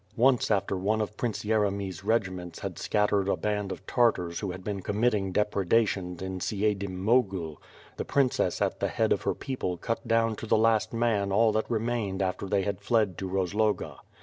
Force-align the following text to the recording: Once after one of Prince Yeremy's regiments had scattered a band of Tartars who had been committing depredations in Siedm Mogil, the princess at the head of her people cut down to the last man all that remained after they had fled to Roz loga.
Once 0.17 0.49
after 0.49 0.75
one 0.75 0.99
of 0.99 1.15
Prince 1.15 1.45
Yeremy's 1.45 2.03
regiments 2.03 2.61
had 2.61 2.79
scattered 2.79 3.29
a 3.29 3.37
band 3.37 3.71
of 3.71 3.85
Tartars 3.85 4.39
who 4.39 4.49
had 4.49 4.63
been 4.63 4.81
committing 4.81 5.31
depredations 5.31 6.23
in 6.23 6.39
Siedm 6.39 6.97
Mogil, 6.97 7.61
the 7.97 8.03
princess 8.03 8.63
at 8.63 8.79
the 8.79 8.87
head 8.87 9.13
of 9.13 9.21
her 9.21 9.35
people 9.35 9.77
cut 9.77 10.07
down 10.07 10.35
to 10.37 10.47
the 10.47 10.57
last 10.57 10.91
man 10.91 11.31
all 11.31 11.51
that 11.51 11.69
remained 11.69 12.19
after 12.23 12.47
they 12.47 12.63
had 12.63 12.81
fled 12.81 13.15
to 13.19 13.27
Roz 13.27 13.53
loga. 13.53 13.97